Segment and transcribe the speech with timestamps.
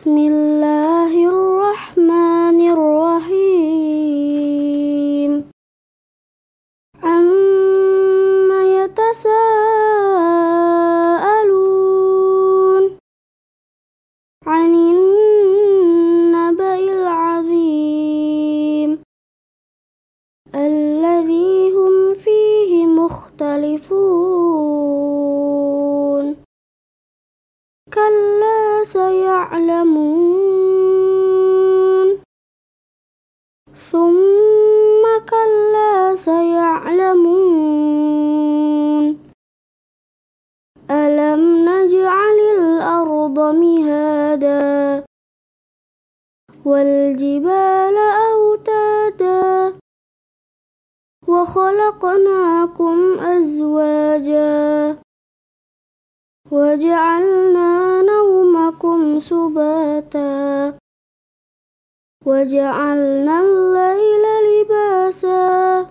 [0.00, 2.58] بسم الله الرحمن
[3.20, 3.92] الرحيم.
[7.04, 8.48] عم
[8.80, 9.28] يتساءلون
[14.46, 18.90] عن النبأ العظيم.
[20.54, 24.20] الذي هم فيه مختلفون
[27.92, 30.40] كلا سيعلمون.
[33.90, 37.70] ثم كلا سيعلمون.
[40.90, 45.04] ألم نجعل الأرض مهادا
[46.64, 47.96] والجبال
[48.32, 49.78] أوتادا
[51.28, 54.98] وخلقناكم أزواجا
[56.52, 57.89] وجعلنا
[59.18, 60.78] سباتا.
[62.26, 65.86] وجعلنا الليل لباسا.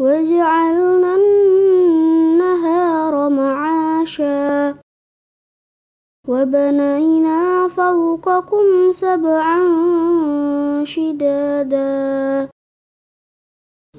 [0.00, 4.74] وجعلنا النهار معاشا.
[6.28, 9.60] وبنينا فوقكم سبعا
[10.84, 12.48] شدادا.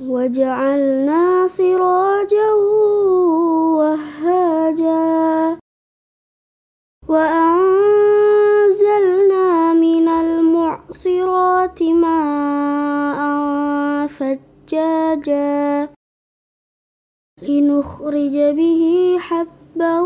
[0.02, 2.52] وجعلنا سراجا
[15.16, 15.90] ثجاجا
[17.42, 20.00] لنخرج به حبا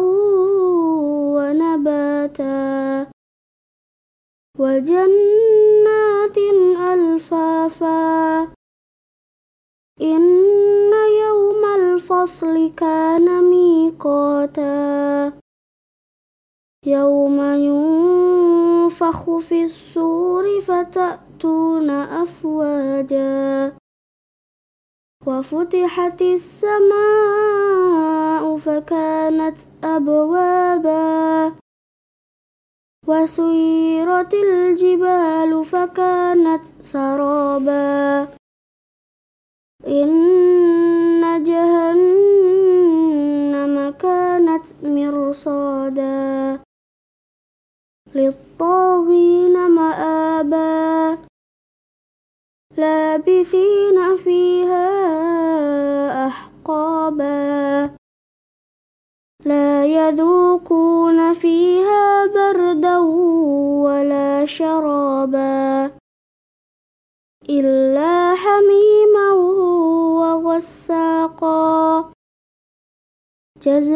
[1.36, 3.08] ونباتا.
[4.60, 6.38] وجنات
[6.94, 8.42] ألفافا.
[10.02, 10.94] إن
[11.26, 15.34] يوم الفصل كان ميقاتا.
[16.86, 23.85] يوم ينفخ في الصور فتأتون أفواجا.
[25.26, 26.86] وفتحت السماء
[28.58, 31.56] فكانت أبوابا
[33.08, 38.28] وسيرت الجبال فكانت سرابا.
[39.88, 42.96] إن جهنم
[43.90, 46.60] كانت مرصادا
[48.16, 51.15] للطاغين مآبا.
[52.78, 54.88] لابثين فيها
[56.28, 57.96] أحقابا.
[59.46, 62.98] لا يذوقون فيها بردا
[63.86, 65.92] ولا شرابا.
[67.50, 69.32] إلا حميما
[70.20, 72.12] وغساقا.
[73.62, 73.96] جزاء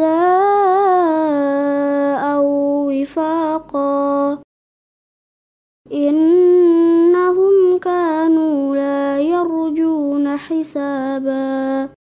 [2.88, 4.42] وفاقا.
[5.92, 6.69] إنهم
[10.48, 11.94] حسابا.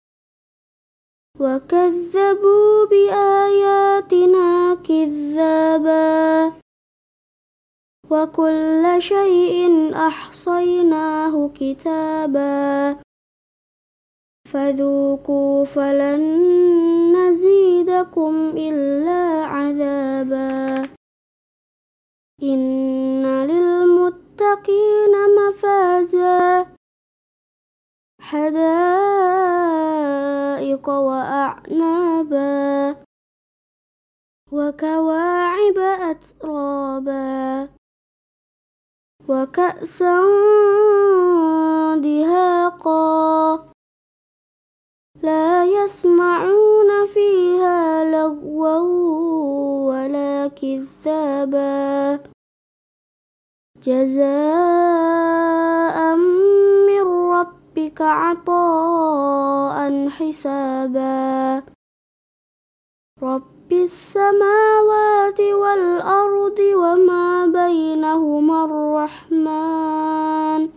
[1.41, 6.53] وكذبوا بآياتنا كذابا.
[8.11, 12.97] وكل شيء أحصيناه كتابا.
[14.53, 16.23] فذوقوا فلن
[17.17, 20.89] نزيدكم إلا عذابا.
[30.79, 32.37] حدائق وأعنابا
[34.53, 35.79] وكواعب
[36.11, 37.69] أترابا
[39.29, 40.21] وكأسا
[41.97, 43.69] دهاقا
[45.23, 48.79] لا يسمعون فيها لغوا
[49.89, 52.23] ولا كذابا
[53.83, 55.08] جزاء
[57.99, 61.63] ربك عطاء حسابا.
[63.23, 70.69] رب السماوات والأرض وما بينهما الرحمن.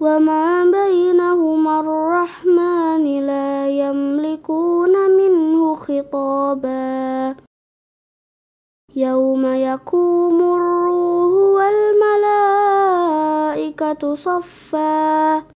[0.00, 7.36] وما بينهما الرحمن لا يملكون منه خطابا.
[8.96, 15.59] يوم يقوم الروح والملائكة صفا.